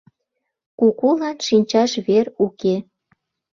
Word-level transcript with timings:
Кукулан 0.79 1.37
шинчаш 1.47 1.91
вер 2.07 2.25
уке. 2.45 2.75